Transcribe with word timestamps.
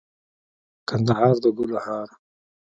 کندهار 0.87 1.35
دګلو 1.43 1.77
هار 1.85 2.09